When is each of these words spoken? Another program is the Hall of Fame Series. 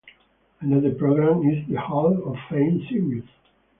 Another 0.61 0.95
program 0.95 1.43
is 1.47 1.67
the 1.69 1.79
Hall 1.79 2.27
of 2.27 2.35
Fame 2.49 2.83
Series. 2.89 3.21